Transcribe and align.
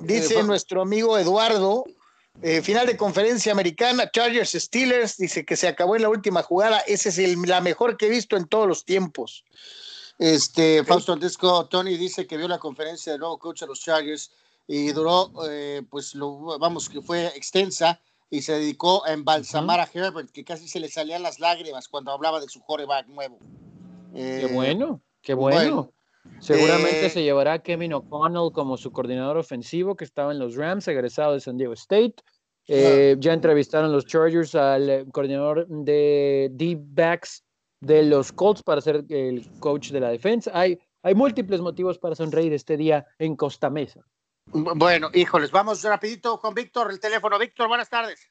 Dice 0.00 0.42
nuestro 0.42 0.82
amigo 0.82 1.18
Eduardo, 1.18 1.84
eh, 2.42 2.62
final 2.62 2.86
de 2.86 2.96
conferencia 2.96 3.52
americana, 3.52 4.10
Chargers 4.10 4.52
Steelers, 4.52 5.16
dice 5.16 5.44
que 5.44 5.56
se 5.56 5.68
acabó 5.68 5.96
en 5.96 6.02
la 6.02 6.08
última 6.08 6.42
jugada. 6.42 6.80
Esa 6.80 7.08
es 7.08 7.18
el, 7.18 7.40
la 7.42 7.60
mejor 7.60 7.96
que 7.96 8.06
he 8.06 8.10
visto 8.10 8.36
en 8.36 8.46
todos 8.46 8.68
los 8.68 8.84
tiempos. 8.84 9.44
Este, 10.18 10.84
Fausto 10.84 11.12
Andesco, 11.12 11.66
Tony 11.66 11.96
dice 11.96 12.26
que 12.26 12.36
vio 12.36 12.48
la 12.48 12.58
conferencia 12.58 13.12
del 13.12 13.20
nuevo 13.20 13.38
coach 13.38 13.60
de 13.60 13.66
los 13.66 13.80
Chargers 13.80 14.30
y 14.66 14.92
duró, 14.92 15.30
eh, 15.48 15.82
pues, 15.90 16.14
lo, 16.14 16.58
vamos, 16.58 16.88
que 16.88 17.00
fue 17.00 17.26
extensa 17.28 18.00
y 18.30 18.42
se 18.42 18.54
dedicó 18.54 19.04
a 19.04 19.12
embalsamar 19.12 19.80
a 19.80 19.88
Herbert, 19.92 20.30
que 20.30 20.44
casi 20.44 20.68
se 20.68 20.80
le 20.80 20.88
salían 20.88 21.22
las 21.22 21.38
lágrimas 21.38 21.88
cuando 21.88 22.12
hablaba 22.12 22.40
de 22.40 22.48
su 22.48 22.60
coreback 22.60 23.06
nuevo. 23.08 23.38
qué 24.12 24.44
eh, 24.44 24.52
bueno, 24.52 25.00
qué 25.22 25.34
bueno. 25.34 25.92
Seguramente 26.40 27.10
se 27.10 27.22
llevará 27.22 27.54
a 27.54 27.58
Kevin 27.58 27.94
O'Connell 27.94 28.52
como 28.52 28.76
su 28.76 28.92
coordinador 28.92 29.36
ofensivo, 29.36 29.96
que 29.96 30.04
estaba 30.04 30.32
en 30.32 30.38
los 30.38 30.56
Rams, 30.56 30.86
egresado 30.88 31.34
de 31.34 31.40
San 31.40 31.56
Diego 31.56 31.72
State. 31.72 32.16
Eh, 32.68 33.16
ya 33.18 33.32
entrevistaron 33.32 33.92
los 33.92 34.06
Chargers 34.06 34.54
al 34.54 34.90
eh, 34.90 35.06
coordinador 35.12 35.66
de 35.68 36.48
D-backs 36.52 37.44
de 37.80 38.02
los 38.02 38.32
Colts 38.32 38.62
para 38.62 38.80
ser 38.80 39.04
el 39.08 39.48
coach 39.60 39.90
de 39.90 40.00
la 40.00 40.08
defensa. 40.08 40.50
Hay, 40.52 40.78
hay 41.02 41.14
múltiples 41.14 41.60
motivos 41.60 41.98
para 41.98 42.16
sonreír 42.16 42.52
este 42.52 42.76
día 42.76 43.06
en 43.18 43.36
Costa 43.36 43.70
Mesa. 43.70 44.00
Bueno, 44.46 45.10
híjoles, 45.12 45.50
vamos 45.50 45.82
rapidito 45.82 46.38
con 46.40 46.54
Víctor, 46.54 46.90
el 46.90 47.00
teléfono. 47.00 47.38
Víctor, 47.38 47.68
buenas 47.68 47.88
tardes. 47.88 48.30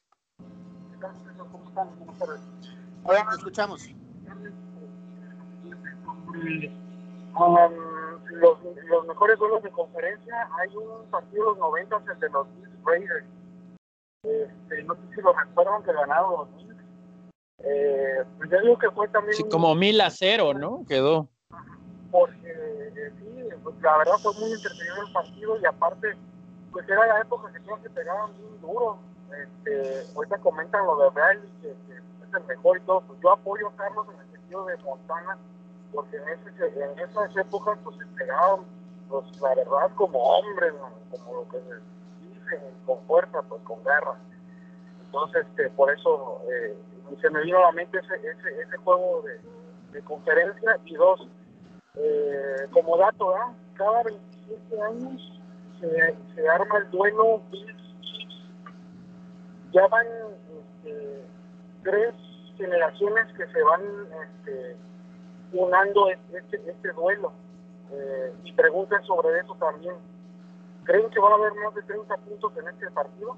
Hola, 3.04 3.26
escuchamos 3.36 3.88
los, 8.36 8.58
los 8.62 9.06
mejores 9.06 9.38
duelos 9.38 9.62
de 9.62 9.70
conferencia, 9.70 10.48
hay 10.58 10.76
un 10.76 11.10
partido 11.10 11.44
de 11.44 11.50
los 11.50 11.58
90 11.58 11.96
entre 12.12 12.30
los 12.30 12.46
Raiders. 12.84 13.26
Este, 14.22 14.82
no 14.84 14.94
sé 14.94 15.00
si 15.14 15.22
lo 15.22 15.32
recuerdan 15.32 15.82
que 15.82 15.92
ganaron 15.92 16.32
los 16.32 16.56
Bills. 16.56 16.76
Eh, 17.58 18.24
pues 18.36 18.50
yo 18.50 18.60
digo 18.60 18.78
que 18.78 18.90
fue 18.90 19.08
también. 19.08 19.34
Sí, 19.34 19.44
como 19.48 19.74
mil 19.74 20.00
a 20.00 20.10
cero, 20.10 20.52
¿no? 20.54 20.84
Quedó. 20.88 21.28
Porque 22.10 22.50
eh, 22.50 23.12
sí, 23.18 23.48
pues 23.62 23.76
la 23.82 23.98
verdad 23.98 24.14
fue 24.22 24.32
muy 24.34 24.52
entretenido 24.52 25.06
el 25.06 25.12
partido 25.12 25.60
y 25.60 25.66
aparte, 25.66 26.16
pues 26.72 26.88
era 26.88 27.06
la 27.06 27.20
época 27.20 27.52
que 27.52 27.60
todos 27.60 27.80
se 27.82 27.90
pegaban 27.90 28.36
bien 28.36 28.60
duro. 28.60 28.98
Este, 29.30 30.06
ahorita 30.14 30.38
comentan 30.38 30.86
lo 30.86 30.96
de 30.98 31.10
Riley, 31.10 31.52
que, 31.62 31.70
es 31.70 32.34
el 32.34 32.44
mejor 32.46 32.78
y 32.78 32.80
todo. 32.82 33.00
Pues 33.02 33.20
yo 33.20 33.32
apoyo 33.32 33.68
a 33.68 33.76
Carlos 33.76 34.06
en 34.12 34.20
el 34.20 34.30
sentido 34.32 34.66
de 34.66 34.76
Montana 34.78 35.38
porque 35.92 36.16
en, 36.16 36.28
ese, 36.28 36.66
en 36.66 36.98
esas 36.98 37.36
épocas 37.36 37.78
pues 37.84 37.96
se 37.98 38.06
pegaban, 38.06 38.60
pues 39.08 39.24
la 39.40 39.54
verdad, 39.54 39.90
como 39.94 40.18
hombres, 40.18 40.72
como 41.10 41.34
lo 41.34 41.48
que 41.48 41.58
se 41.58 42.28
dice, 42.28 42.60
con 42.84 43.00
fuerza, 43.06 43.42
pues 43.48 43.62
con 43.62 43.82
garra. 43.84 44.16
Entonces, 45.04 45.46
este, 45.48 45.70
por 45.70 45.90
eso 45.92 46.42
eh, 46.50 46.76
se 47.20 47.30
me 47.30 47.42
vino 47.42 47.58
a 47.58 47.62
la 47.62 47.72
mente 47.72 47.98
ese, 47.98 48.14
ese, 48.16 48.62
ese 48.62 48.76
juego 48.78 49.22
de, 49.22 49.40
de 49.92 50.02
conferencia. 50.02 50.78
Y 50.84 50.94
dos, 50.94 51.26
eh, 51.94 52.68
como 52.72 52.96
dato, 52.98 53.34
cada 53.74 54.02
27 54.02 54.82
años 54.82 55.40
se, 55.80 56.16
se 56.34 56.48
arma 56.48 56.78
el 56.78 56.90
duelo 56.90 57.42
Ya 59.72 59.86
van 59.88 60.06
este, 60.06 61.24
tres 61.82 62.14
generaciones 62.56 63.26
que 63.36 63.46
se 63.46 63.62
van 63.62 63.82
este, 64.24 64.76
unando 65.52 66.08
este, 66.10 66.70
este 66.70 66.92
duelo. 66.92 67.32
Eh, 67.90 68.32
y 68.44 68.52
pregunten 68.52 69.02
sobre 69.04 69.38
eso 69.40 69.54
también. 69.60 69.94
¿Creen 70.84 71.10
que 71.10 71.20
va 71.20 71.30
a 71.30 71.34
haber 71.34 71.52
más 71.54 71.74
de 71.74 71.82
30 71.82 72.16
puntos 72.18 72.52
en 72.56 72.68
este 72.68 72.90
partido? 72.90 73.36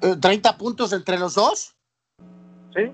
¿30 0.00 0.50
eh, 0.50 0.58
puntos 0.58 0.92
entre 0.92 1.18
los 1.18 1.34
dos? 1.34 1.76
Sí. 2.74 2.92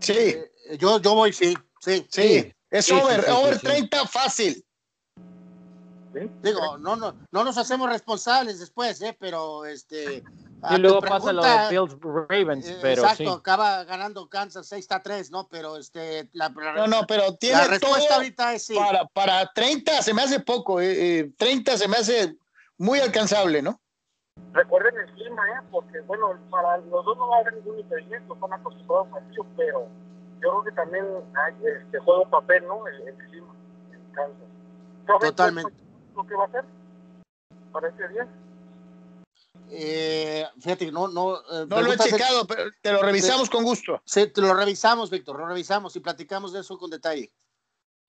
Sí. 0.00 0.12
Eh, 0.12 0.78
yo, 0.78 1.00
yo 1.00 1.14
voy, 1.14 1.32
sí. 1.32 1.56
Sí. 1.80 2.06
Sí. 2.10 2.52
Es 2.70 2.90
over, 2.90 3.24
over 3.30 3.58
30 3.58 4.06
fácil. 4.06 4.64
Digo, 6.42 6.78
no, 6.78 6.96
no, 6.96 7.14
no 7.30 7.44
nos 7.44 7.56
hacemos 7.56 7.88
responsables 7.88 8.58
después, 8.60 9.00
¿eh? 9.00 9.16
pero 9.18 9.64
este, 9.64 10.22
y 10.70 10.78
luego 10.78 11.00
pasa 11.00 11.32
lo 11.32 11.42
de 11.42 11.68
Bills 11.70 11.96
Ravens, 12.28 12.68
eh, 12.68 12.78
pero 12.80 13.02
exacto, 13.02 13.32
acaba 13.32 13.84
ganando 13.84 14.28
Kansas 14.28 14.66
6 14.68 14.92
a 14.92 15.02
3, 15.02 15.30
¿no? 15.30 15.48
Pero 15.48 15.76
este 15.76 16.28
la, 16.32 16.50
No, 16.50 16.86
no, 16.86 17.06
pero 17.06 17.34
tiene 17.34 17.58
la 17.58 17.66
respuesta 17.66 18.14
ahorita 18.14 18.54
es 18.54 18.66
sí. 18.66 18.74
Para, 18.74 19.04
para 19.06 19.52
30 19.52 20.02
se 20.02 20.14
me 20.14 20.22
hace 20.22 20.40
poco, 20.40 20.80
eh, 20.80 21.32
30 21.36 21.72
eh, 21.72 21.78
se 21.78 21.88
me 21.88 21.96
hace 21.96 22.36
muy 22.78 23.00
alcanzable, 23.00 23.60
¿no? 23.60 23.80
Recuerden 24.52 24.96
el 24.96 25.12
clima, 25.14 25.42
¿eh? 25.48 25.66
Porque 25.70 26.00
bueno, 26.02 26.38
para 26.50 26.78
los 26.78 27.04
dos 27.04 27.16
no 27.16 27.28
va 27.28 27.38
a 27.38 27.40
haber 27.40 27.54
ningún 27.54 27.80
impedimento, 27.80 28.36
son 28.38 28.52
acostumbrados 28.52 29.08
a 29.14 29.20
frío, 29.28 29.46
pero 29.56 29.88
yo 30.40 30.50
creo 30.50 30.64
que 30.64 30.72
también 30.72 31.04
hay 31.34 31.54
este 31.82 31.98
juego 31.98 32.28
papel, 32.30 32.66
¿no? 32.68 32.86
El, 32.86 33.08
el 33.08 33.16
clima 33.16 33.54
en 33.92 34.12
Kansas. 34.12 34.48
Totalmente. 35.20 35.72
¿Lo 36.14 36.24
que 36.24 36.34
va 36.34 36.44
a 36.44 36.46
hacer 36.46 36.64
para 37.72 37.88
este 37.88 38.08
día? 38.08 38.28
Eh, 39.70 40.46
fíjate 40.60 40.86
que 40.86 40.92
no, 40.92 41.08
no. 41.08 41.36
Eh, 41.36 41.66
no 41.68 41.80
lo 41.80 41.92
he 41.92 41.98
checado, 41.98 42.46
pero 42.46 42.70
te 42.80 42.92
lo 42.92 43.02
revisamos 43.02 43.48
con 43.48 43.64
gusto. 43.64 44.00
Sí, 44.04 44.26
te 44.26 44.40
lo 44.40 44.54
revisamos, 44.54 45.10
Víctor, 45.10 45.38
lo 45.38 45.46
revisamos 45.46 45.96
y 45.96 46.00
platicamos 46.00 46.52
de 46.52 46.60
eso 46.60 46.78
con 46.78 46.90
detalle. 46.90 47.32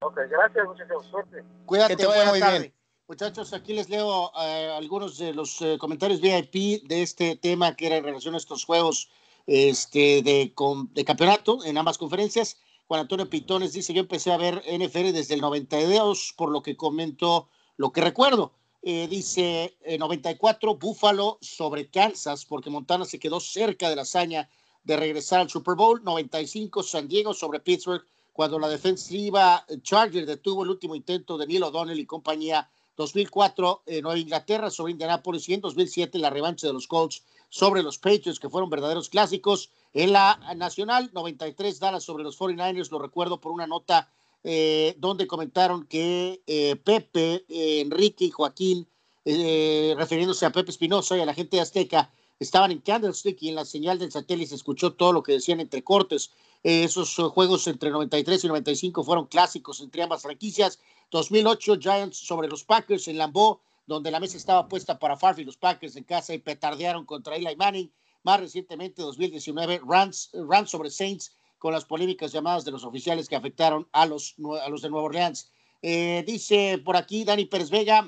Ok, 0.01 0.19
gracias, 0.29 0.65
muchachos. 0.65 1.05
Suerte. 1.09 1.43
Cuídate, 1.65 1.95
que 1.95 2.03
te 2.03 2.25
muy 2.25 2.41
bien. 2.41 2.73
Muchachos, 3.07 3.53
aquí 3.53 3.73
les 3.73 3.89
leo 3.89 4.31
eh, 4.41 4.73
algunos 4.75 5.17
de 5.17 5.33
los 5.33 5.61
eh, 5.61 5.77
comentarios 5.77 6.21
VIP 6.21 6.87
de 6.87 7.03
este 7.03 7.35
tema 7.35 7.75
que 7.75 7.87
era 7.87 7.97
en 7.97 8.03
relación 8.03 8.33
a 8.33 8.37
estos 8.37 8.65
juegos 8.65 9.09
este, 9.45 10.21
de, 10.21 10.53
de 10.91 11.05
campeonato 11.05 11.63
en 11.63 11.77
ambas 11.77 11.97
conferencias. 11.97 12.57
Juan 12.87 13.01
Antonio 13.01 13.29
Pitones 13.29 13.73
dice: 13.73 13.93
Yo 13.93 14.01
empecé 14.01 14.31
a 14.31 14.37
ver 14.37 14.63
NFL 14.67 15.11
desde 15.11 15.35
el 15.35 15.41
92, 15.41 16.33
por 16.37 16.49
lo 16.49 16.61
que 16.61 16.75
comento 16.75 17.49
lo 17.77 17.91
que 17.91 18.01
recuerdo. 18.01 18.53
Eh, 18.85 19.07
dice 19.07 19.77
94 19.97 20.71
eh, 20.71 20.77
Buffalo 20.77 21.37
sobre 21.39 21.87
Kansas, 21.87 22.43
porque 22.43 22.69
Montana 22.69 23.05
se 23.05 23.17
quedó 23.17 23.39
cerca 23.39 23.89
de 23.89 23.95
la 23.95 24.01
hazaña 24.01 24.49
de 24.83 24.97
regresar 24.97 25.39
al 25.39 25.49
Super 25.49 25.75
Bowl. 25.75 26.03
95 26.03 26.83
San 26.83 27.07
Diego 27.07 27.33
sobre 27.33 27.61
Pittsburgh, 27.61 28.05
cuando 28.33 28.59
la 28.59 28.67
defensiva 28.67 29.65
Charger 29.83 30.25
detuvo 30.25 30.63
el 30.63 30.69
último 30.69 30.95
intento 30.95 31.37
de 31.37 31.47
Neil 31.47 31.63
O'Donnell 31.63 31.99
y 31.99 32.05
compañía. 32.05 32.69
2004 32.97 33.83
eh, 33.85 34.01
Nueva 34.01 34.19
Inglaterra 34.19 34.69
sobre 34.69 34.91
Indianapolis 34.91 35.47
y 35.49 35.53
en 35.53 35.61
2007 35.61 36.19
la 36.19 36.29
revancha 36.29 36.67
de 36.67 36.73
los 36.73 36.85
Colts 36.85 37.23
sobre 37.49 37.83
los 37.83 37.97
Patriots, 37.97 38.39
que 38.39 38.49
fueron 38.49 38.69
verdaderos 38.69 39.09
clásicos. 39.09 39.71
En 39.93 40.11
la 40.11 40.39
Nacional, 40.57 41.09
93 41.13 41.79
Dallas 41.79 42.03
sobre 42.03 42.23
los 42.23 42.37
49ers, 42.37 42.91
lo 42.91 42.99
recuerdo 42.99 43.39
por 43.39 43.53
una 43.53 43.65
nota 43.65 44.11
eh, 44.45 44.95
donde 44.97 45.25
comentaron 45.25 45.85
que 45.85 46.41
eh, 46.47 46.75
Pepe, 46.75 47.45
eh, 47.47 47.79
Enrique 47.79 48.25
y 48.25 48.31
Joaquín, 48.31 48.87
refiriéndose 49.25 50.45
a 50.45 50.51
Pepe 50.51 50.71
Espinosa 50.71 51.15
y 51.15 51.21
a 51.21 51.25
la 51.25 51.33
gente 51.33 51.55
de 51.55 51.61
Azteca, 51.61 52.11
estaban 52.39 52.71
en 52.71 52.79
Candlestick 52.79 53.41
y 53.41 53.47
en 53.47 53.55
la 53.55 53.63
señal 53.63 53.97
del 53.99 54.11
satélite 54.11 54.49
se 54.49 54.55
escuchó 54.55 54.93
todo 54.93 55.13
lo 55.13 55.23
que 55.23 55.31
decían 55.31 55.61
entre 55.61 55.81
cortes. 55.81 56.31
esos 56.61 57.15
juegos 57.31 57.65
entre 57.67 57.89
93 57.89 58.43
y 58.43 58.47
95 58.47 59.03
fueron 59.05 59.27
clásicos 59.27 59.79
entre 59.79 60.03
ambas 60.03 60.23
franquicias. 60.23 60.79
2008 61.11 61.77
Giants 61.79 62.17
sobre 62.17 62.49
los 62.49 62.65
Packers 62.65 63.07
en 63.07 63.17
Lambeau, 63.17 63.61
donde 63.87 64.11
la 64.11 64.19
mesa 64.19 64.35
estaba 64.35 64.67
puesta 64.67 64.99
para 64.99 65.15
Farfi 65.15 65.43
y 65.43 65.45
los 65.45 65.55
Packers 65.55 65.95
en 65.95 66.03
casa 66.03 66.33
y 66.33 66.39
petardearon 66.39 67.05
contra 67.05 67.37
Eli 67.37 67.55
Manning. 67.55 67.89
Más 68.23 68.41
recientemente, 68.41 69.01
2019, 69.03 69.81
Rams, 69.85 70.31
Rams 70.33 70.69
sobre 70.69 70.89
Saints 70.89 71.31
con 71.63 71.71
las 71.71 71.85
polémicas 71.85 72.33
llamadas 72.33 72.65
de 72.65 72.71
los 72.71 72.83
oficiales 72.83 73.29
que 73.29 73.37
afectaron 73.37 73.87
a 73.93 74.05
los, 74.05 74.35
a 74.61 74.67
los 74.67 74.81
de 74.81 74.89
Nueva 74.89 75.05
Orleans. 75.05 75.49
Eh, 75.81 76.21
dice 76.27 76.77
por 76.83 76.97
aquí 76.97 77.23
Dani 77.23 77.45
Pérez 77.45 77.69
Vega, 77.69 78.05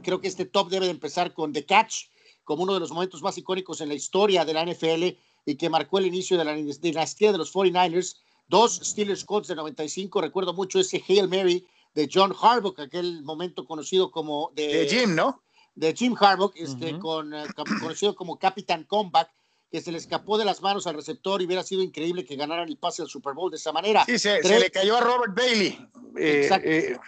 creo 0.00 0.20
que 0.20 0.28
este 0.28 0.44
top 0.44 0.68
debe 0.68 0.84
de 0.84 0.92
empezar 0.92 1.34
con 1.34 1.52
The 1.52 1.66
Catch, 1.66 2.04
como 2.44 2.62
uno 2.62 2.74
de 2.74 2.78
los 2.78 2.92
momentos 2.92 3.20
más 3.20 3.36
icónicos 3.36 3.80
en 3.80 3.88
la 3.88 3.94
historia 3.94 4.44
de 4.44 4.54
la 4.54 4.64
NFL 4.64 5.18
y 5.44 5.56
que 5.56 5.68
marcó 5.68 5.98
el 5.98 6.06
inicio 6.06 6.38
de 6.38 6.44
la 6.44 6.54
dinastía 6.54 7.32
de 7.32 7.38
los 7.38 7.52
49ers. 7.52 8.18
Dos 8.46 8.78
Steelers 8.84 9.24
Colts 9.24 9.48
de 9.48 9.56
95, 9.56 10.20
recuerdo 10.20 10.54
mucho 10.54 10.78
ese 10.78 11.02
Hail 11.08 11.26
Mary 11.26 11.66
de 11.94 12.08
John 12.12 12.32
Harbaugh, 12.40 12.80
aquel 12.80 13.24
momento 13.24 13.64
conocido 13.64 14.12
como 14.12 14.52
de, 14.54 14.86
Jim, 14.88 15.16
¿no? 15.16 15.42
De 15.74 15.92
Jim 15.94 16.14
Harbaugh, 16.16 16.52
este, 16.54 16.96
con, 17.00 17.34
eh, 17.34 17.44
conocido 17.80 18.14
como 18.14 18.38
Capitán 18.38 18.84
Comeback, 18.84 19.32
que 19.72 19.80
se 19.80 19.90
le 19.90 19.96
escapó 19.96 20.36
de 20.36 20.44
las 20.44 20.60
manos 20.60 20.86
al 20.86 20.94
receptor 20.94 21.40
y 21.40 21.46
hubiera 21.46 21.62
sido 21.62 21.82
increíble 21.82 22.26
que 22.26 22.36
ganaran 22.36 22.68
el 22.68 22.76
pase 22.76 23.00
al 23.00 23.08
Super 23.08 23.32
Bowl 23.32 23.50
de 23.50 23.56
esa 23.56 23.72
manera. 23.72 24.04
Sí, 24.04 24.18
se, 24.18 24.42
le 24.42 24.70
cayó 24.70 24.98
a 24.98 25.00
Robert 25.00 25.34
Bailey. 25.34 25.88
Eh, 26.18 26.42
Exacto. 26.42 26.68
Eh, 26.68 27.00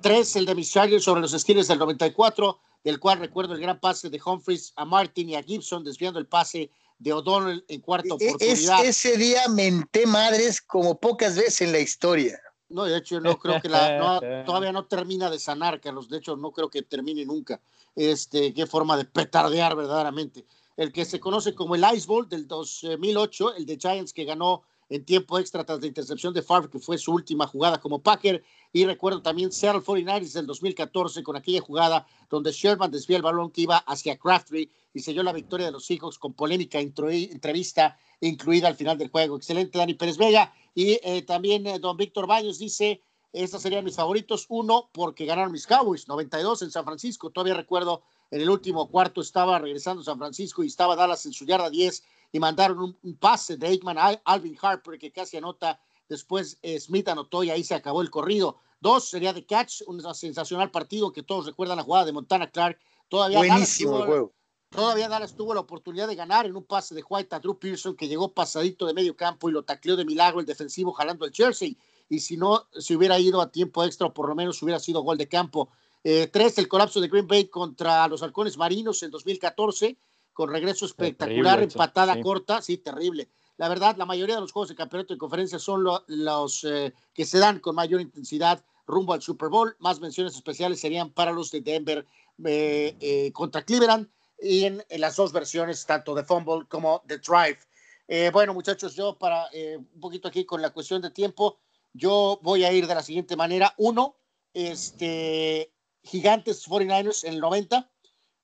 Tres, 0.00 0.34
el 0.36 0.46
de 0.46 0.62
Chargers 0.62 1.04
sobre 1.04 1.20
los 1.20 1.32
Steelers 1.32 1.68
del 1.68 1.78
94, 1.78 2.58
del 2.84 2.98
cual 2.98 3.18
recuerdo 3.18 3.52
el 3.52 3.60
gran 3.60 3.78
pase 3.78 4.08
de 4.08 4.20
Humphries 4.24 4.72
a 4.76 4.86
Martin 4.86 5.28
y 5.28 5.36
a 5.36 5.42
Gibson, 5.42 5.84
desviando 5.84 6.18
el 6.18 6.26
pase 6.26 6.70
de 6.98 7.12
O'Donnell 7.12 7.64
en 7.68 7.80
cuarta 7.82 8.08
e-, 8.08 8.12
oportunidad. 8.12 8.84
ese 8.84 9.18
día 9.18 9.42
menté 9.48 10.06
madres 10.06 10.62
como 10.62 10.98
pocas 10.98 11.36
veces 11.36 11.60
en 11.60 11.72
la 11.72 11.80
historia. 11.80 12.40
No, 12.70 12.84
de 12.84 12.96
hecho, 12.96 13.20
no 13.20 13.38
creo 13.38 13.60
que 13.60 13.68
la, 13.68 14.20
todavía 14.46 14.72
no 14.72 14.86
termina 14.86 15.28
de 15.28 15.38
sanar, 15.38 15.80
Carlos. 15.82 16.08
De 16.08 16.16
hecho, 16.16 16.34
no 16.36 16.50
creo 16.50 16.70
que 16.70 16.82
termine 16.82 17.26
nunca. 17.26 17.60
Este, 17.94 18.54
qué 18.54 18.66
forma 18.66 18.96
de 18.96 19.04
petardear 19.04 19.76
verdaderamente. 19.76 20.46
El 20.76 20.92
que 20.92 21.04
se 21.04 21.20
conoce 21.20 21.54
como 21.54 21.74
el 21.74 21.84
Ice 21.94 22.06
Bowl 22.06 22.28
del 22.28 22.46
2008, 22.46 23.54
el 23.56 23.66
de 23.66 23.78
Giants 23.78 24.12
que 24.12 24.24
ganó 24.24 24.62
en 24.88 25.04
tiempo 25.04 25.38
extra 25.38 25.64
tras 25.64 25.80
la 25.80 25.86
intercepción 25.86 26.32
de 26.32 26.42
Favre, 26.42 26.70
que 26.70 26.78
fue 26.78 26.98
su 26.98 27.12
última 27.12 27.46
jugada 27.46 27.80
como 27.80 28.02
Packer. 28.02 28.44
Y 28.72 28.84
recuerdo 28.84 29.22
también 29.22 29.52
Seattle 29.52 29.82
49ers 29.82 30.32
del 30.32 30.46
2014 30.46 31.22
con 31.22 31.36
aquella 31.36 31.60
jugada 31.60 32.06
donde 32.28 32.52
Sherman 32.52 32.90
desvía 32.90 33.16
el 33.16 33.22
balón 33.22 33.50
que 33.50 33.62
iba 33.62 33.78
hacia 33.78 34.16
Craftree 34.16 34.70
y 34.92 35.00
selló 35.00 35.22
la 35.22 35.32
victoria 35.32 35.66
de 35.66 35.72
los 35.72 35.86
Seahawks 35.86 36.18
con 36.18 36.34
polémica 36.34 36.78
entrevista 36.78 37.98
incluida 38.20 38.68
al 38.68 38.76
final 38.76 38.96
del 38.98 39.10
juego. 39.10 39.36
Excelente, 39.36 39.78
Dani 39.78 39.94
Pérez 39.94 40.16
Vega. 40.16 40.52
Y 40.74 40.98
eh, 41.02 41.22
también 41.22 41.66
eh, 41.66 41.78
don 41.78 41.96
Víctor 41.96 42.26
Baños 42.26 42.58
dice, 42.58 43.02
estos 43.32 43.62
serían 43.62 43.84
mis 43.84 43.96
favoritos. 43.96 44.46
Uno, 44.48 44.88
porque 44.92 45.26
ganaron 45.26 45.52
mis 45.52 45.66
Cowboys, 45.66 46.08
92 46.08 46.62
en 46.62 46.70
San 46.70 46.84
Francisco. 46.84 47.30
Todavía 47.30 47.54
recuerdo, 47.54 48.02
en 48.30 48.40
el 48.40 48.50
último 48.50 48.88
cuarto 48.88 49.20
estaba 49.20 49.58
regresando 49.58 50.02
San 50.02 50.18
Francisco 50.18 50.64
y 50.64 50.66
estaba 50.66 50.96
Dallas 50.96 51.24
en 51.26 51.32
su 51.32 51.44
yarda 51.44 51.70
10 51.70 52.02
y 52.32 52.40
mandaron 52.40 52.96
un, 53.02 53.16
pase 53.16 53.56
de 53.56 53.68
Aikman 53.68 53.98
a 53.98 54.20
Alvin 54.24 54.56
Harper 54.60 54.98
que 54.98 55.12
casi 55.12 55.36
anota. 55.36 55.80
Después 56.08 56.58
eh, 56.62 56.78
Smith 56.78 57.08
anotó 57.08 57.42
y 57.42 57.50
ahí 57.50 57.64
se 57.64 57.74
acabó 57.74 58.02
el 58.02 58.10
corrido. 58.10 58.58
Dos 58.80 59.08
sería 59.08 59.32
de 59.32 59.44
catch, 59.44 59.82
un 59.86 60.02
sensacional 60.14 60.70
partido 60.70 61.12
que 61.12 61.22
todos 61.22 61.46
recuerdan 61.46 61.78
la 61.78 61.82
jugada 61.82 62.04
de 62.04 62.12
Montana 62.12 62.50
Clark. 62.50 62.78
Todavía 63.08 63.38
Buenísimo 63.38 63.98
el 63.98 64.06
juego. 64.06 64.32
Todavía 64.70 65.08
Dallas 65.08 65.34
tuvo 65.34 65.54
la 65.54 65.60
oportunidad 65.60 66.08
de 66.08 66.16
ganar 66.16 66.44
en 66.44 66.56
un 66.56 66.64
pase 66.64 66.94
de 66.94 67.04
White 67.08 67.34
a 67.34 67.40
Drew 67.40 67.58
Pearson 67.58 67.96
que 67.96 68.08
llegó 68.08 68.32
pasadito 68.32 68.86
de 68.86 68.94
medio 68.94 69.16
campo 69.16 69.48
y 69.48 69.52
lo 69.52 69.64
tacleó 69.64 69.96
de 69.96 70.04
milagro 70.04 70.40
el 70.40 70.46
defensivo 70.46 70.92
jalando 70.92 71.24
el 71.24 71.32
jersey. 71.32 71.78
Y 72.08 72.20
si 72.20 72.36
no 72.36 72.68
se 72.72 72.94
hubiera 72.94 73.18
ido 73.18 73.40
a 73.40 73.50
tiempo 73.50 73.84
extra, 73.84 74.08
o 74.08 74.14
por 74.14 74.28
lo 74.28 74.34
menos 74.34 74.62
hubiera 74.62 74.78
sido 74.78 75.00
gol 75.02 75.18
de 75.18 75.28
campo. 75.28 75.70
Eh, 76.08 76.28
tres, 76.28 76.56
el 76.58 76.68
colapso 76.68 77.00
de 77.00 77.08
Green 77.08 77.26
Bay 77.26 77.48
contra 77.48 78.06
los 78.06 78.22
halcones 78.22 78.56
marinos 78.56 79.02
en 79.02 79.10
2014 79.10 79.96
con 80.32 80.52
regreso 80.52 80.86
espectacular, 80.86 81.60
empatada 81.60 82.20
corta, 82.20 82.62
sí, 82.62 82.76
terrible. 82.78 83.28
La 83.56 83.68
verdad, 83.68 83.96
la 83.96 84.06
mayoría 84.06 84.36
de 84.36 84.40
los 84.40 84.52
juegos 84.52 84.68
de 84.68 84.76
campeonato 84.76 85.14
de 85.14 85.18
conferencia 85.18 85.58
son 85.58 85.82
los 86.06 86.62
eh, 86.62 86.94
que 87.12 87.24
se 87.24 87.40
dan 87.40 87.58
con 87.58 87.74
mayor 87.74 88.00
intensidad 88.00 88.64
rumbo 88.86 89.14
al 89.14 89.20
Super 89.20 89.48
Bowl. 89.48 89.74
Más 89.80 89.98
menciones 89.98 90.36
especiales 90.36 90.78
serían 90.78 91.10
para 91.10 91.32
los 91.32 91.50
de 91.50 91.60
Denver 91.60 92.06
eh, 92.44 93.32
contra 93.32 93.64
Cleveland 93.64 94.08
y 94.40 94.62
en, 94.62 94.84
las 94.98 95.16
dos 95.16 95.32
versiones, 95.32 95.84
tanto 95.86 96.14
de 96.14 96.22
Fumble 96.22 96.66
como 96.68 97.02
de 97.04 97.18
Drive. 97.18 98.30
bueno, 98.30 98.54
muchachos, 98.54 98.94
yo 98.94 99.18
para 99.18 99.48
un 99.76 100.00
poquito 100.00 100.28
aquí 100.28 100.44
con 100.44 100.62
la 100.62 100.70
cuestión 100.70 101.02
de 101.02 101.10
tiempo, 101.10 101.58
yo 101.92 102.38
voy 102.44 102.62
a 102.62 102.72
ir 102.72 102.86
de 102.86 102.94
la 102.94 103.02
siguiente 103.02 103.34
manera. 103.34 103.74
Uno, 103.76 104.14
este, 104.54 105.72
Gigantes 106.06 106.66
49ers 106.68 107.24
en 107.24 107.34
el 107.34 107.40
90 107.40 107.90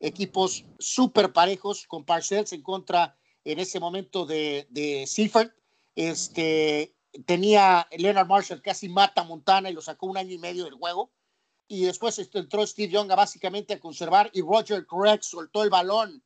equipos 0.00 0.64
súper 0.79 1.32
parejos 1.32 1.87
con 1.87 2.05
Parcells 2.05 2.53
en 2.53 2.62
contra 2.62 3.17
en 3.44 3.59
ese 3.59 3.81
momento 3.81 4.26
de, 4.26 4.67
de 4.70 5.06
Seifert. 5.06 5.55
Este, 5.94 6.94
tenía 7.25 7.87
Leonard 7.97 8.26
Marshall 8.26 8.62
casi 8.62 8.88
mata 8.88 9.23
a 9.23 9.25
Montana 9.25 9.70
y 9.70 9.75
lo 9.75 9.81
sacó 9.81 10.06
un 10.06 10.17
año 10.17 10.32
y 10.32 10.38
medio 10.38 10.64
del 10.64 10.75
juego. 10.75 11.12
Y 11.69 11.85
después 11.85 12.19
entró 12.19 12.67
Steve 12.67 12.93
Young 12.93 13.09
básicamente 13.09 13.75
a 13.75 13.81
conservar 13.81 14.31
y 14.35 14.43
Roger 14.43 14.87
Craig 14.87 15.20
soltó 15.23 15.62
el 15.62 15.70
balón 15.70 16.23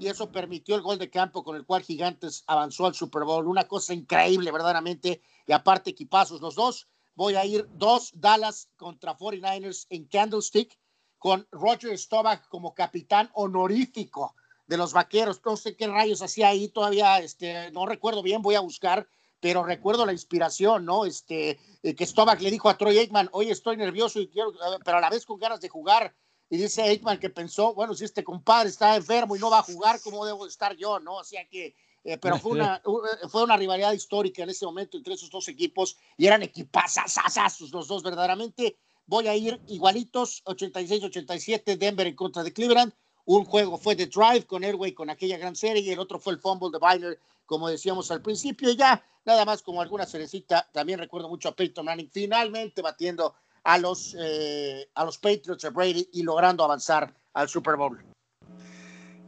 y 0.00 0.08
eso 0.08 0.32
permitió 0.32 0.74
el 0.74 0.82
gol 0.82 0.98
de 0.98 1.10
campo 1.10 1.44
con 1.44 1.56
el 1.56 1.64
cual 1.64 1.82
Gigantes 1.82 2.42
avanzó 2.46 2.86
al 2.86 2.94
Super 2.94 3.24
Bowl. 3.24 3.46
Una 3.46 3.68
cosa 3.68 3.94
increíble, 3.94 4.50
verdaderamente. 4.50 5.22
Y 5.46 5.52
aparte, 5.52 5.90
equipazos 5.90 6.40
los 6.40 6.54
dos. 6.54 6.88
Voy 7.18 7.34
a 7.34 7.44
ir 7.44 7.66
dos 7.72 8.12
Dallas 8.14 8.70
contra 8.76 9.18
49ers 9.18 9.88
en 9.90 10.04
Candlestick 10.04 10.78
con 11.18 11.48
Roger 11.50 11.98
Staubach 11.98 12.46
como 12.46 12.74
capitán 12.74 13.28
honorífico 13.34 14.36
de 14.68 14.76
los 14.76 14.92
vaqueros. 14.92 15.40
No 15.44 15.56
sé 15.56 15.74
qué 15.74 15.88
rayos 15.88 16.22
hacía 16.22 16.46
ahí 16.46 16.68
todavía, 16.68 17.18
este, 17.18 17.72
no 17.72 17.86
recuerdo 17.86 18.22
bien, 18.22 18.40
voy 18.40 18.54
a 18.54 18.60
buscar, 18.60 19.08
pero 19.40 19.64
recuerdo 19.64 20.06
la 20.06 20.12
inspiración, 20.12 20.84
¿no? 20.84 21.06
Este, 21.06 21.58
eh, 21.82 21.96
que 21.96 22.06
Staubach 22.06 22.40
le 22.40 22.52
dijo 22.52 22.68
a 22.68 22.78
Troy 22.78 22.96
Aikman, 22.98 23.30
oye, 23.32 23.50
estoy 23.50 23.76
nervioso 23.76 24.20
y 24.20 24.28
quiero, 24.28 24.52
pero 24.84 24.98
a 24.98 25.00
la 25.00 25.10
vez 25.10 25.26
con 25.26 25.40
ganas 25.40 25.60
de 25.60 25.68
jugar. 25.68 26.14
Y 26.48 26.56
dice 26.56 26.82
Aikman 26.82 27.18
que 27.18 27.30
pensó, 27.30 27.74
bueno, 27.74 27.94
si 27.94 28.04
este 28.04 28.22
compadre 28.22 28.68
está 28.68 28.94
enfermo 28.94 29.34
y 29.34 29.40
no 29.40 29.50
va 29.50 29.58
a 29.58 29.64
jugar, 29.64 30.00
¿cómo 30.04 30.24
debo 30.24 30.46
estar 30.46 30.76
yo, 30.76 31.00
no? 31.00 31.16
O 31.16 31.24
sea 31.24 31.44
que, 31.48 31.74
eh, 32.12 32.18
pero 32.18 32.38
fue 32.38 32.52
una, 32.52 32.76
eh, 33.22 33.28
fue 33.28 33.44
una 33.44 33.56
rivalidad 33.56 33.92
histórica 33.92 34.42
en 34.42 34.50
ese 34.50 34.64
momento 34.64 34.96
entre 34.96 35.14
esos 35.14 35.30
dos 35.30 35.46
equipos 35.48 35.96
y 36.16 36.26
eran 36.26 36.42
equipazazazazos 36.42 37.70
los 37.70 37.86
dos 37.86 38.02
verdaderamente 38.02 38.78
voy 39.08 39.26
a 39.26 39.34
ir 39.34 39.60
igualitos, 39.68 40.42
86-87 40.44 41.76
Denver 41.76 42.06
en 42.06 42.14
contra 42.14 42.42
de 42.44 42.52
Cleveland. 42.52 42.92
Un 43.24 43.44
juego 43.44 43.76
fue 43.76 43.94
de 43.94 44.06
Drive 44.06 44.46
con 44.46 44.64
Airway 44.64 44.92
con 44.92 45.10
aquella 45.10 45.36
gran 45.38 45.56
serie 45.56 45.82
y 45.82 45.90
el 45.90 45.98
otro 45.98 46.18
fue 46.18 46.34
el 46.34 46.38
fumble 46.38 46.70
de 46.70 46.78
Byler, 46.78 47.20
como 47.46 47.68
decíamos 47.68 48.10
al 48.10 48.22
principio. 48.22 48.70
Y 48.70 48.76
ya, 48.76 49.02
nada 49.24 49.44
más 49.44 49.62
como 49.62 49.82
alguna 49.82 50.06
cerecita, 50.06 50.68
también 50.72 50.98
recuerdo 50.98 51.28
mucho 51.28 51.48
a 51.48 51.56
Peyton 51.56 51.84
Manning 51.84 52.10
finalmente 52.10 52.80
batiendo 52.82 53.34
a 53.64 53.78
los, 53.78 54.14
eh, 54.18 54.88
a 54.94 55.04
los 55.04 55.18
Patriots 55.18 55.62
de 55.62 55.70
Brady 55.70 56.08
y 56.12 56.22
logrando 56.22 56.64
avanzar 56.64 57.14
al 57.32 57.48
Super 57.48 57.76
Bowl. 57.76 58.02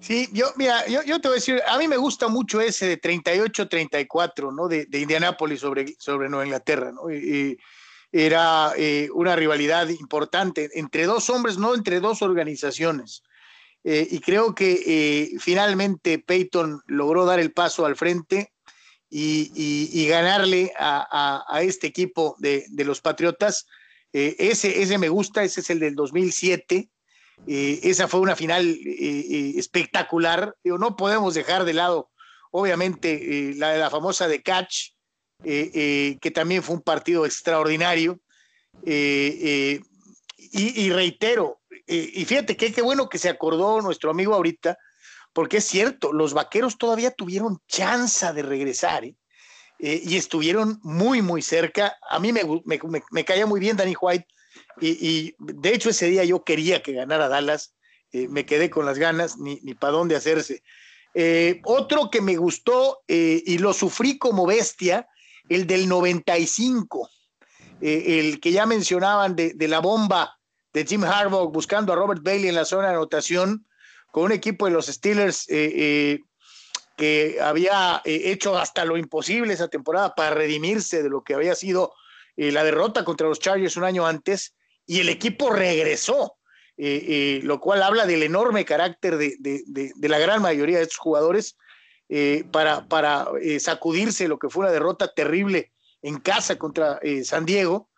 Sí, 0.00 0.28
yo, 0.32 0.46
mira, 0.56 0.86
yo, 0.88 1.02
yo, 1.02 1.20
te 1.20 1.28
voy 1.28 1.34
a 1.34 1.40
decir, 1.40 1.62
a 1.66 1.76
mí 1.76 1.86
me 1.86 1.98
gusta 1.98 2.28
mucho 2.28 2.60
ese 2.60 2.86
de 2.86 3.00
38-34, 3.00 4.54
¿no? 4.54 4.66
De, 4.66 4.86
de 4.86 5.00
Indianápolis 5.00 5.60
sobre, 5.60 5.94
sobre 5.98 6.28
Nueva 6.28 6.46
Inglaterra, 6.46 6.90
¿no? 6.90 7.10
y, 7.12 7.58
era 8.12 8.72
eh, 8.76 9.08
una 9.14 9.36
rivalidad 9.36 9.88
importante 9.88 10.68
entre 10.74 11.04
dos 11.06 11.30
hombres, 11.30 11.58
no 11.58 11.74
entre 11.74 12.00
dos 12.00 12.22
organizaciones. 12.22 13.22
Eh, 13.84 14.06
y 14.10 14.20
creo 14.20 14.54
que 14.54 14.82
eh, 14.84 15.38
finalmente 15.38 16.18
Peyton 16.18 16.82
logró 16.86 17.24
dar 17.24 17.40
el 17.40 17.52
paso 17.52 17.86
al 17.86 17.96
frente 17.96 18.52
y, 19.08 20.06
ganarle 20.08 20.72
a, 20.78 21.60
este 21.62 21.86
equipo 21.86 22.36
de, 22.38 22.66
los 22.84 23.00
Patriotas. 23.00 23.66
ese, 24.12 24.82
ese 24.82 24.98
me 24.98 25.08
gusta, 25.08 25.42
ese 25.42 25.60
es 25.60 25.70
el 25.70 25.80
del 25.80 25.94
2007. 25.94 26.88
Esa 27.46 28.08
fue 28.08 28.20
una 28.20 28.36
final 28.36 28.78
espectacular. 29.56 30.54
no 30.64 30.96
podemos 30.96 31.34
dejar 31.34 31.64
de 31.64 31.74
lado, 31.74 32.10
obviamente, 32.50 33.52
la, 33.56 33.76
la 33.76 33.90
famosa 33.90 34.28
de 34.28 34.42
Catch, 34.42 34.92
eh, 35.42 35.70
eh, 35.74 36.18
que 36.20 36.30
también 36.30 36.62
fue 36.62 36.74
un 36.74 36.82
partido 36.82 37.24
extraordinario. 37.24 38.20
Eh, 38.84 39.80
y, 40.52 40.90
reitero, 40.90 41.60
y 41.86 42.24
fíjate 42.24 42.56
que 42.56 42.72
qué 42.72 42.82
bueno 42.82 43.08
que 43.08 43.18
se 43.18 43.28
acordó 43.28 43.80
nuestro 43.80 44.10
amigo 44.10 44.34
ahorita, 44.34 44.76
porque 45.32 45.58
es 45.58 45.64
cierto, 45.64 46.12
los 46.12 46.34
vaqueros 46.34 46.76
todavía 46.76 47.12
tuvieron 47.12 47.58
chance 47.68 48.32
de 48.32 48.42
regresar 48.42 49.04
y 49.04 50.16
estuvieron 50.16 50.80
muy, 50.82 51.22
muy 51.22 51.40
cerca. 51.40 51.96
A 52.08 52.18
mí 52.18 52.32
me, 52.32 52.42
me, 53.10 53.24
caía 53.24 53.46
muy 53.46 53.60
bien 53.60 53.76
Danny 53.76 53.94
White 54.00 54.26
y, 54.80 55.34
de 55.38 55.74
hecho 55.74 55.90
ese 55.90 56.08
día 56.08 56.24
yo 56.24 56.44
quería 56.44 56.82
que 56.82 56.92
ganara 56.92 57.28
Dallas, 57.28 57.74
me 58.12 58.44
quedé 58.44 58.70
con 58.70 58.86
las 58.86 58.98
ganas, 58.98 59.38
ni, 59.38 59.60
ni 59.62 59.74
para 59.74 59.92
dónde 59.92 60.16
hacerse. 60.16 60.62
otro 61.64 62.10
que 62.10 62.20
me 62.20 62.36
gustó 62.36 63.02
y 63.06 63.58
lo 63.58 63.72
sufrí 63.72 64.18
como 64.18 64.46
bestia 64.46 65.06
el 65.50 65.66
del 65.66 65.88
95, 65.88 67.10
eh, 67.82 68.20
el 68.20 68.40
que 68.40 68.52
ya 68.52 68.64
mencionaban 68.66 69.36
de, 69.36 69.54
la 69.68 69.80
bomba 69.80 70.38
de 70.72 70.86
Jim 70.86 71.04
Harbaugh 71.04 71.50
buscando 71.50 71.92
a 71.92 71.96
Robert 71.96 72.22
Bailey 72.22 72.48
en 72.48 72.54
la 72.54 72.64
zona 72.64 72.88
de 72.88 72.94
anotación 72.94 73.66
con 74.12 74.24
un 74.24 74.32
equipo 74.32 74.66
de 74.66 74.72
los 74.72 74.86
Steelers 74.86 75.48
eh, 75.48 75.72
eh, 75.74 76.20
que 76.96 77.38
había 77.42 78.00
hecho 78.04 78.56
hasta 78.58 78.84
lo 78.84 78.96
imposible 78.96 79.54
esa 79.54 79.68
temporada 79.68 80.14
para 80.14 80.34
redimirse 80.34 81.02
de 81.02 81.08
lo 81.08 81.22
que 81.22 81.34
había 81.34 81.54
sido 81.54 81.94
la 82.40 82.64
derrota 82.64 83.04
contra 83.04 83.28
los 83.28 83.38
Chargers 83.38 83.76
un 83.76 83.84
año 83.84 84.06
antes 84.06 84.54
y 84.86 85.00
el 85.00 85.08
equipo 85.08 85.50
regresó, 85.50 86.36
lo 86.76 87.60
cual 87.60 87.82
habla 87.82 88.06
del 88.06 88.22
enorme 88.22 88.64
carácter 88.64 89.18
de, 89.18 89.36
de 89.38 90.08
la 90.08 90.18
gran 90.18 90.40
mayoría 90.40 90.78
de 90.78 90.84
estos 90.84 90.98
jugadores 90.98 91.56
eh, 92.12 92.44
para, 92.50 92.88
para 92.88 93.28
eh, 93.40 93.60
sacudirse 93.60 94.26
lo 94.26 94.36
que 94.36 94.48
fue 94.48 94.64
una 94.64 94.72
derrota 94.72 95.14
terrible 95.14 95.70
en 96.02 96.18
casa 96.18 96.58
contra 96.58 96.98
eh, 97.02 97.22
San 97.22 97.46
Diego 97.46 97.88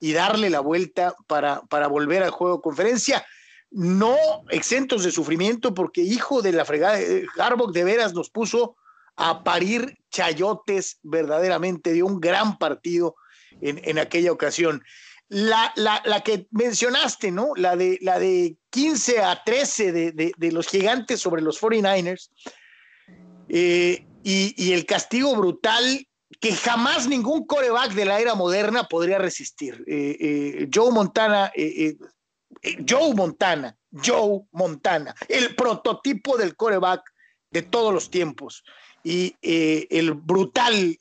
y 0.00 0.12
darle 0.12 0.50
la 0.50 0.58
vuelta 0.58 1.14
para, 1.28 1.62
para 1.70 1.86
volver 1.86 2.24
al 2.24 2.32
juego 2.32 2.56
de 2.56 2.62
conferencia. 2.62 3.24
No 3.70 4.16
exentos 4.48 5.04
de 5.04 5.12
sufrimiento, 5.12 5.72
porque 5.72 6.00
hijo 6.00 6.42
de 6.42 6.50
la 6.50 6.64
fregada, 6.64 6.98
Harbaugh 7.38 7.70
de 7.70 7.84
veras 7.84 8.12
nos 8.12 8.28
puso 8.28 8.76
a 9.14 9.44
parir 9.44 9.98
chayotes 10.10 10.98
verdaderamente, 11.04 11.92
dio 11.92 12.06
un 12.06 12.18
gran 12.18 12.58
partido 12.58 13.14
en, 13.60 13.98
aquella 13.98 14.32
ocasión. 14.32 14.82
La, 15.28 15.72
la, 15.76 16.20
que 16.24 16.48
mencionaste, 16.50 17.30
¿no? 17.30 17.52
La 17.54 17.76
de, 17.76 17.98
la 18.00 18.18
de 18.18 18.56
15 18.70 19.20
a 19.20 19.44
13 19.44 19.92
de, 19.92 20.32
de 20.36 20.52
los 20.52 20.66
gigantes 20.66 21.20
sobre 21.20 21.40
los 21.40 21.60
49ers, 21.60 22.30
eh, 23.52 24.06
y, 24.22 24.72
el 24.72 24.86
castigo 24.86 25.34
brutal 25.34 26.06
que 26.40 26.54
jamás 26.54 27.08
ningún 27.08 27.46
coreback 27.46 27.92
de 27.94 28.04
la 28.04 28.20
era 28.20 28.34
moderna 28.34 28.84
podría 28.84 29.18
resistir. 29.18 29.82
Eh, 29.88 30.16
eh, 30.20 30.68
Joe 30.72 30.92
Montana, 30.92 31.50
Joe 32.88 33.14
Montana, 33.14 33.76
Joe 33.90 34.42
Montana, 34.52 35.14
el 35.28 35.56
prototipo 35.56 36.36
del 36.36 36.54
coreback 36.54 37.02
de 37.50 37.62
todos 37.62 37.92
los 37.92 38.10
tiempos. 38.10 38.62
Y 39.02 39.34
el 39.40 40.12
brutal 40.12 40.98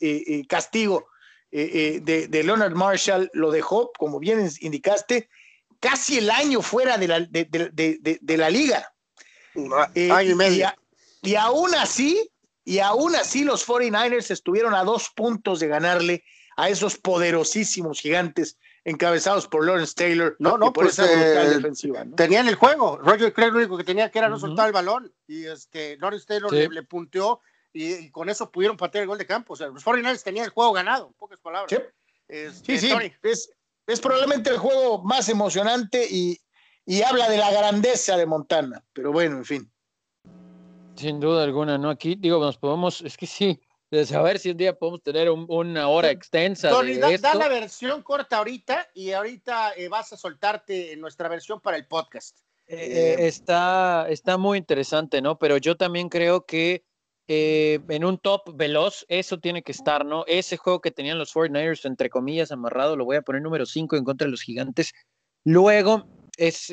castigo 0.47 1.08
de, 1.51 2.41
Leonard 2.43 2.75
Marshall 2.75 3.29
lo 3.33 3.51
dejó, 3.51 3.91
como 3.97 4.19
bien 4.19 4.49
indicaste, 4.61 5.29
casi 5.79 6.17
el 6.17 6.29
año 6.29 6.61
fuera 6.61 6.97
de 6.97 7.07
la, 7.07 7.19
de, 7.21 8.37
la 8.37 8.49
liga. 8.49 8.93
y, 9.55 10.33
medio. 10.35 10.73
y 11.21 11.35
aún 11.35 11.73
así, 11.75 12.31
y 12.63 12.79
aún 12.79 13.15
así 13.15 13.43
los 13.43 13.67
49ers 13.67 14.31
estuvieron 14.31 14.73
a 14.73 14.83
dos 14.83 15.09
puntos 15.15 15.59
de 15.59 15.67
ganarle 15.67 16.23
a 16.55 16.69
esos 16.69 16.97
poderosísimos 16.97 18.01
gigantes 18.01 18.57
encabezados 18.83 19.47
por 19.47 19.65
Lawrence 19.65 19.93
Taylor. 19.95 20.35
No, 20.39 20.57
no, 20.57 20.73
por 20.73 20.85
pues, 20.85 20.99
esa 20.99 21.43
eh, 21.43 21.49
defensiva. 21.49 22.05
Tenían 22.15 22.47
el 22.47 22.55
juego. 22.55 22.97
Roger 22.97 23.33
Craig 23.33 23.51
lo 23.51 23.59
único 23.59 23.77
que 23.77 23.83
tenía 23.83 24.09
que 24.11 24.19
era 24.19 24.29
no 24.29 24.39
soltar 24.39 24.67
el 24.67 24.73
balón. 24.73 25.13
Y 25.27 25.45
este, 25.45 25.97
Lawrence 25.97 26.25
Taylor 26.25 26.51
le, 26.51 26.83
punteó 26.83 27.41
y, 27.73 28.09
con 28.11 28.29
eso 28.29 28.51
pudieron 28.51 28.77
patear 28.77 29.03
el 29.03 29.07
gol 29.07 29.17
de 29.17 29.25
campo. 29.25 29.53
O 29.53 29.55
sea, 29.55 29.67
los 29.67 29.85
49ers 29.85 30.23
tenían 30.23 30.45
el 30.45 30.51
juego 30.51 30.73
ganado, 30.73 31.07
en 31.07 31.13
pocas 31.13 31.39
palabras. 31.39 31.69
Sí, 31.69 31.77
este, 32.27 32.77
sí, 32.77 32.91
Es, 33.23 33.51
es, 33.87 33.99
probablemente 33.99 34.49
el 34.49 34.57
juego 34.57 35.03
más 35.03 35.29
emocionante 35.29 36.07
y, 36.09 36.39
y 36.85 37.01
habla 37.01 37.29
de 37.29 37.37
la 37.37 37.51
grandeza 37.51 38.17
de 38.17 38.25
Montana. 38.25 38.83
Pero 38.93 39.11
bueno, 39.11 39.37
en 39.37 39.45
fin. 39.45 39.71
Sin 40.95 41.19
duda 41.19 41.43
alguna, 41.43 41.77
¿no? 41.77 41.89
Aquí, 41.89 42.15
digo, 42.15 42.39
nos 42.39 42.57
podemos, 42.57 43.01
es 43.01 43.15
que 43.15 43.25
sí, 43.25 43.61
de 43.91 44.05
saber 44.05 44.37
si 44.37 44.51
un 44.51 44.57
día 44.57 44.77
podemos 44.77 45.01
tener 45.01 45.29
una 45.29 45.87
hora 45.87 46.11
extensa. 46.11 46.69
Tony, 46.69 46.95
da, 46.95 47.33
la 47.35 47.47
versión 47.47 48.03
corta 48.03 48.37
ahorita 48.37 48.89
y 48.93 49.11
ahorita 49.11 49.73
eh, 49.75 49.87
vas 49.87 50.13
a 50.13 50.17
soltarte 50.17 50.95
nuestra 50.97 51.27
versión 51.27 51.59
para 51.59 51.77
el 51.77 51.87
podcast. 51.87 52.37
Eh, 52.67 53.15
eh, 53.17 53.27
está, 53.27 54.07
está 54.09 54.37
muy 54.37 54.59
interesante, 54.59 55.21
¿no? 55.21 55.39
Pero 55.39 55.57
yo 55.57 55.75
también 55.75 56.07
creo 56.07 56.45
que 56.45 56.85
en 57.31 58.05
un 58.05 58.17
top 58.17 58.55
veloz, 58.55 59.05
eso 59.07 59.37
tiene 59.39 59.61
que 59.61 59.71
estar, 59.71 60.05
¿no? 60.05 60.25
Ese 60.27 60.57
juego 60.57 60.81
que 60.81 60.91
tenían 60.91 61.19
los 61.19 61.33
49ers, 61.33 61.85
entre 61.85 62.09
comillas, 62.09 62.51
amarrado, 62.51 62.95
lo 62.95 63.05
voy 63.05 63.17
a 63.17 63.21
poner 63.21 63.41
número 63.41 63.65
5 63.65 63.95
en 63.95 64.03
contra 64.03 64.25
de 64.25 64.31
los 64.31 64.41
gigantes. 64.41 64.93
Luego, 65.43 66.07
es 66.37 66.69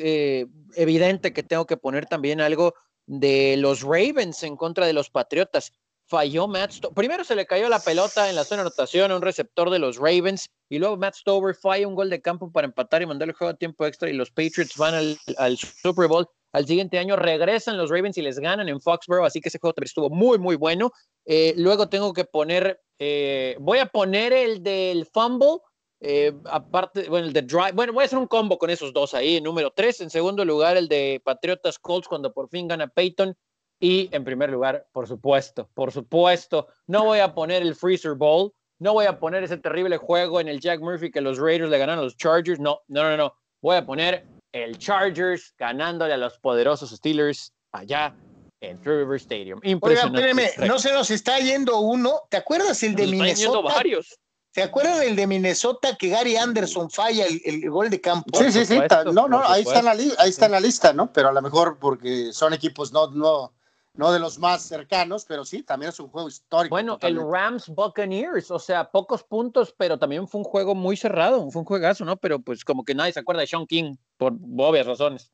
evidente 0.75 1.33
que 1.33 1.43
tengo 1.43 1.65
que 1.65 1.77
poner 1.77 2.05
también 2.05 2.41
algo 2.41 2.73
de 3.05 3.55
los 3.57 3.81
Ravens 3.81 4.43
en 4.43 4.55
contra 4.55 4.85
de 4.85 4.93
los 4.93 5.09
Patriotas. 5.09 5.73
Falló 6.05 6.47
Matt 6.47 6.71
Stover. 6.71 6.95
Primero 6.95 7.23
se 7.25 7.35
le 7.35 7.45
cayó 7.45 7.67
la 7.67 7.79
pelota 7.79 8.29
en 8.29 8.35
la 8.35 8.45
zona 8.45 8.61
de 8.61 8.67
anotación 8.67 9.11
a 9.11 9.15
un 9.17 9.21
receptor 9.21 9.69
de 9.69 9.79
los 9.79 9.97
Ravens 9.97 10.49
y 10.69 10.79
luego 10.79 10.95
Matt 10.95 11.15
Stover 11.15 11.53
falla 11.53 11.87
un 11.87 11.95
gol 11.95 12.09
de 12.09 12.21
campo 12.21 12.49
para 12.51 12.67
empatar 12.67 13.01
y 13.01 13.05
mandar 13.05 13.27
el 13.27 13.35
juego 13.35 13.51
a 13.51 13.57
tiempo 13.57 13.85
extra 13.85 14.09
y 14.09 14.13
los 14.13 14.31
Patriots 14.31 14.77
van 14.77 14.93
al, 14.95 15.57
Super 15.57 16.07
Bowl. 16.07 16.27
Al 16.53 16.65
siguiente 16.65 16.97
año 16.97 17.15
regresan 17.15 17.77
los 17.77 17.89
Ravens 17.89 18.17
y 18.17 18.21
les 18.21 18.39
ganan 18.39 18.69
en 18.69 18.81
Foxborough, 18.81 19.25
así 19.25 19.41
que 19.41 19.49
ese 19.49 19.59
juego 19.59 19.73
también 19.73 19.87
estuvo 19.87 20.09
muy, 20.09 20.37
muy 20.39 20.55
bueno. 20.55 20.91
Eh, 21.25 21.53
luego 21.57 21.89
tengo 21.89 22.13
que 22.13 22.25
poner, 22.25 22.81
eh, 22.99 23.55
voy 23.59 23.79
a 23.79 23.85
poner 23.85 24.33
el 24.33 24.63
del 24.63 25.05
fumble 25.05 25.59
eh, 25.99 26.31
aparte, 26.45 27.09
bueno, 27.09 27.27
el 27.27 27.33
de 27.33 27.41
Drive, 27.41 27.71
bueno, 27.73 27.91
voy 27.91 28.03
a 28.03 28.05
hacer 28.05 28.19
un 28.19 28.27
combo 28.27 28.57
con 28.57 28.69
esos 28.69 28.93
dos 28.93 29.13
ahí. 29.13 29.41
Número 29.41 29.71
tres, 29.71 30.01
en 30.01 30.09
segundo 30.09 30.45
lugar, 30.45 30.77
el 30.77 30.87
de 30.87 31.21
Patriotas 31.23 31.79
Colts 31.79 32.07
cuando 32.07 32.33
por 32.33 32.49
fin 32.49 32.67
gana 32.67 32.87
Peyton. 32.87 33.35
Y 33.79 34.09
en 34.11 34.23
primer 34.23 34.49
lugar, 34.49 34.87
por 34.91 35.07
supuesto, 35.07 35.69
por 35.75 35.91
supuesto, 35.91 36.67
no 36.87 37.05
voy 37.05 37.19
a 37.19 37.35
poner 37.35 37.61
el 37.61 37.75
Freezer 37.75 38.15
Bowl, 38.15 38.51
no 38.79 38.93
voy 38.93 39.05
a 39.05 39.19
poner 39.19 39.43
ese 39.43 39.57
terrible 39.57 39.97
juego 39.97 40.39
en 40.39 40.47
el 40.47 40.59
Jack 40.59 40.81
Murphy 40.81 41.11
que 41.11 41.21
los 41.21 41.37
Raiders 41.37 41.69
le 41.69 41.77
ganaron 41.77 41.99
a 41.99 42.03
los 42.03 42.17
Chargers. 42.17 42.59
No, 42.59 42.81
no, 42.87 43.03
no, 43.03 43.17
no. 43.17 43.33
Voy 43.61 43.75
a 43.75 43.85
poner 43.85 44.25
el 44.51 44.77
Chargers 44.77 45.53
ganándole 45.57 46.13
a 46.13 46.17
los 46.17 46.37
poderosos 46.39 46.91
Steelers 46.91 47.53
allá 47.71 48.15
en 48.61 48.79
True 48.81 48.99
River 48.99 49.17
Stadium. 49.17 49.59
Impresionante. 49.63 50.67
no 50.67 50.79
se 50.79 50.91
nos 50.91 51.11
está 51.11 51.39
yendo 51.39 51.79
uno. 51.79 52.21
¿Te 52.29 52.37
acuerdas 52.37 52.81
el 52.83 52.95
de 52.95 53.07
Minnesota? 53.07 53.73
varios. 53.73 54.19
¿Se 54.57 54.63
acuerdan 54.63 54.99
del 54.99 55.15
de 55.15 55.27
Minnesota 55.27 55.95
que 55.95 56.09
Gary 56.09 56.35
Anderson 56.35 56.89
falla 56.89 57.27
el, 57.27 57.69
gol 57.69 57.91
de 57.91 58.01
campo? 58.01 58.39
Sí, 58.39 58.51
sí, 58.51 58.65
sí. 58.65 58.79
no, 59.13 59.27
no, 59.27 59.43
ahí 59.47 59.61
está, 59.61 59.79
en 59.79 59.85
la 59.85 59.91
ahí 59.91 60.29
está 60.29 60.47
en 60.47 60.53
la 60.53 60.59
lista, 60.59 60.93
¿no? 60.93 61.13
Pero 61.13 61.29
a 61.29 61.31
lo 61.31 61.43
mejor 61.43 61.77
porque 61.77 62.33
son 62.33 62.53
equipos 62.53 62.91
no, 62.91 63.11
no, 63.11 63.53
no 63.97 64.11
de 64.11 64.19
los 64.19 64.39
más 64.39 64.61
cercanos, 64.61 65.25
pero 65.27 65.43
sí, 65.43 65.63
también 65.63 65.89
es 65.89 65.99
un 65.99 66.07
juego 66.07 66.27
histórico. 66.27 66.73
Bueno, 66.73 66.97
el 67.01 67.19
Rams 67.19 67.67
Buccaneers, 67.67 68.49
o 68.51 68.59
sea, 68.59 68.89
pocos 68.89 69.23
puntos, 69.23 69.73
pero 69.77 69.97
también 69.97 70.27
fue 70.27 70.39
un 70.39 70.45
juego 70.45 70.75
muy 70.75 70.95
cerrado, 70.95 71.49
fue 71.51 71.61
un 71.61 71.65
juegazo, 71.65 72.05
¿no? 72.05 72.17
Pero 72.17 72.39
pues 72.39 72.63
como 72.63 72.85
que 72.85 72.95
nadie 72.95 73.13
se 73.13 73.19
acuerda 73.19 73.41
de 73.41 73.47
Sean 73.47 73.65
King 73.65 73.95
por 74.17 74.33
obvias 74.57 74.85
razones. 74.85 75.31